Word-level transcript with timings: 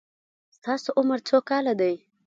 ستاسو 0.55 0.89
عمر 0.99 1.19
څو 1.27 1.37
کاله 1.49 1.73
دی؟ 1.79 1.93